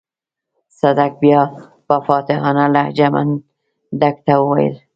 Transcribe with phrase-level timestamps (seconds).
[0.79, 1.41] صدک بيا
[1.87, 4.75] په فاتحانه لهجه منډک ته وويل.